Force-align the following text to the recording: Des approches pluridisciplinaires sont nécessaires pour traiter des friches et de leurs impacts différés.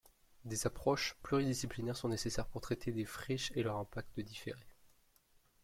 Des 0.45 0.65
approches 0.65 1.15
pluridisciplinaires 1.21 1.95
sont 1.95 2.09
nécessaires 2.09 2.47
pour 2.47 2.61
traiter 2.61 2.91
des 2.91 3.05
friches 3.05 3.51
et 3.51 3.57
de 3.59 3.65
leurs 3.65 3.77
impacts 3.77 4.19
différés. 4.21 4.73